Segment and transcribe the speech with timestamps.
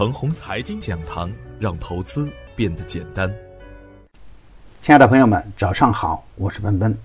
[0.00, 3.30] 程红财经讲堂，让投资变得简单。
[4.80, 6.96] 亲爱的朋友们，早上好，我是奔奔，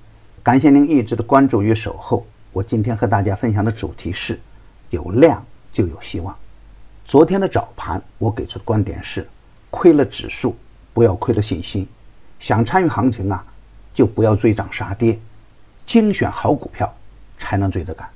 [0.42, 2.26] 感谢您一直的关注与守候。
[2.54, 4.40] 我今天和大家分享的主题是：
[4.92, 6.34] 有量就有希望。
[7.04, 9.28] 昨天的早盘，我给出的观点是：
[9.70, 10.56] 亏了指数，
[10.94, 11.86] 不要亏了信心。
[12.40, 13.46] 想参与行情啊，
[13.94, 15.20] 就不要追涨杀跌，
[15.86, 16.90] 精选好股票
[17.38, 18.10] 才能追着赶。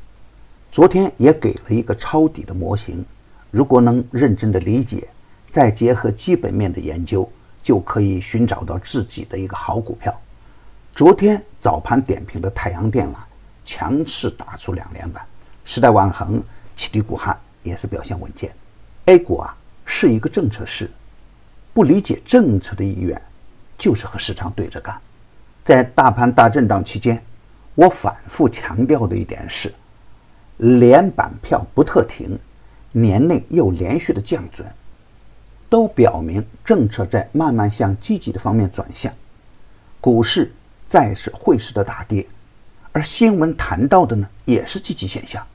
[0.71, 3.05] 昨天也给了一个抄底的模型，
[3.51, 5.07] 如果能认真的理解，
[5.49, 7.29] 再结合基本面的研究，
[7.63, 10.15] 就可以寻找到自己的一个好股票。
[10.93, 13.15] 昨天早盘点评的太阳电缆
[13.65, 15.25] 强势打出两连板，
[15.63, 16.43] 时代万恒、
[16.75, 18.53] 启迪股汉也是表现稳健。
[19.05, 20.91] A 股啊是一个政策市，
[21.73, 23.19] 不理解政策的意愿，
[23.77, 24.99] 就是和市场对着干。
[25.63, 27.23] 在大盘大震荡期间，
[27.73, 29.73] 我反复强调的一点是。
[30.57, 32.37] 连板票不特停，
[32.91, 34.67] 年内又连续的降准，
[35.69, 39.13] 都表明政策在慢慢向积极的方面转向。
[40.01, 40.51] 股市
[40.85, 42.25] 再是汇市的大跌，
[42.91, 45.45] 而新闻谈到的呢，也是积极现象。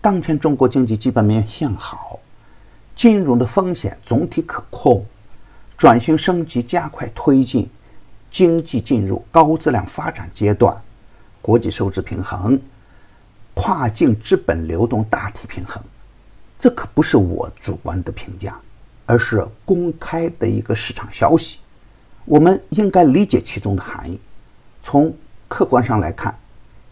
[0.00, 2.20] 当前中国经济基本面向好，
[2.94, 5.04] 金融的风险总体可控，
[5.76, 7.68] 转型升级加快推进，
[8.30, 10.76] 经济进入高质量发展阶段，
[11.40, 12.60] 国际收支平衡。
[13.54, 15.82] 跨境资本流动大体平衡，
[16.58, 18.58] 这可不是我主观的评价，
[19.04, 21.58] 而是公开的一个市场消息。
[22.24, 24.18] 我们应该理解其中的含义。
[24.82, 25.14] 从
[25.48, 26.36] 客观上来看，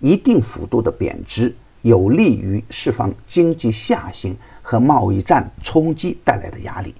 [0.00, 6.94] 一定幅度的贬值有利于释放经济下行和贸易战冲击带来的压力。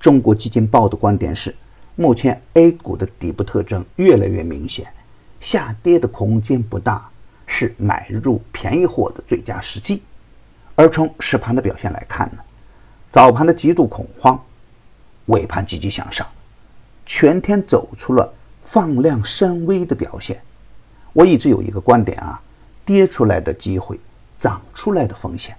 [0.00, 1.54] 中国基金报的观点是，
[1.96, 4.86] 目前 A 股的底部特征越来越明显，
[5.40, 7.08] 下跌的空间不大。
[7.44, 10.00] 是买入便宜货的最佳时机，
[10.74, 12.42] 而从实盘的表现来看呢，
[13.10, 14.42] 早盘的极度恐慌，
[15.26, 16.26] 尾盘积极向上，
[17.06, 20.40] 全天走出了放量深 V 的表现。
[21.12, 22.40] 我一直有一个观点啊，
[22.84, 23.98] 跌出来的机会，
[24.38, 25.56] 涨出来的风险，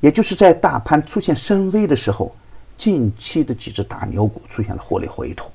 [0.00, 2.34] 也就是在大盘出现深 V 的时候，
[2.76, 5.50] 近期的几只大牛股出现了获利回吐，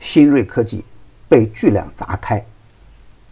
[0.00, 0.84] 新锐科技
[1.28, 2.44] 被巨量砸开，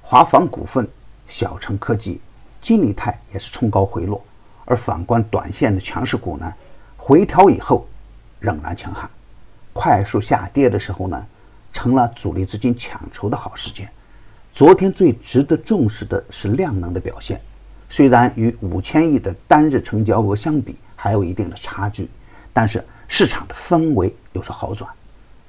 [0.02, 0.88] 华纺股份。
[1.28, 2.20] 小城科技、
[2.60, 4.24] 金利泰也是冲高回落，
[4.66, 6.52] 而反观短线的强势股呢，
[6.96, 7.86] 回调以后
[8.38, 9.08] 仍然强悍，
[9.72, 11.26] 快速下跌的时候呢，
[11.72, 13.88] 成了主力资金抢筹的好时间。
[14.52, 17.40] 昨天最值得重视的是量能的表现，
[17.88, 22.10] 虽然与五千亿的单日成交额相比还有一定的差距，
[22.52, 24.90] 但是市场的氛围有所好转，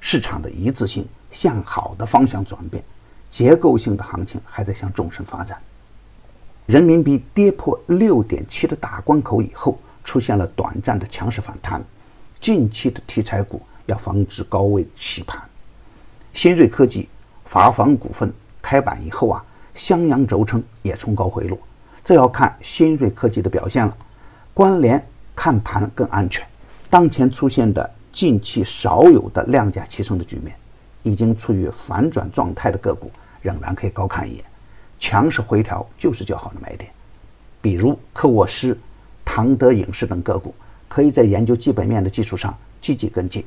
[0.00, 2.84] 市场的一致性向好的方向转变。
[3.30, 5.58] 结构性的行情还在向纵深发展。
[6.68, 11.82] 人民币跌破六点七的大关口以后，出现了短暂的强势反弹。
[12.42, 15.40] 近期的题材股要防止高位洗盘。
[16.34, 17.08] 新锐科技、
[17.42, 18.30] 华纺股份
[18.60, 19.42] 开板以后啊，
[19.74, 21.58] 襄阳轴承也冲高回落，
[22.04, 23.96] 这要看新锐科技的表现了。
[24.52, 25.02] 关联
[25.34, 26.46] 看盘更安全。
[26.90, 30.54] 当前出现的近期少有的量价齐升的局面。
[31.04, 34.44] 已经处于反转状态的个股，仍然可以高看一眼。
[35.00, 36.90] 强势回调就是较好的买点，
[37.60, 38.76] 比如科沃斯、
[39.24, 40.54] 唐德影视等个股，
[40.88, 43.44] 可以在研究基本面的基础上积极跟进。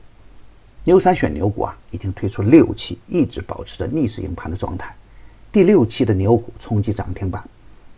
[0.84, 4.96] 牛三选牛股啊，已经推出六期，一直保持着逆势赢盘的状态。
[5.52, 7.44] 第六期的牛股冲击涨停板，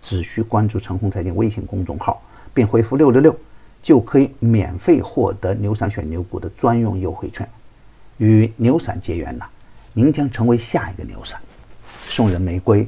[0.01, 2.21] 只需关注陈红财经微信公众号，
[2.53, 3.39] 并回复六六六，
[3.81, 7.47] 就可以免费获得牛散选牛股的专用优惠券。
[8.17, 9.45] 与牛散结缘呐，
[9.93, 11.39] 您将成为下一个牛散。
[12.09, 12.87] 送人玫瑰，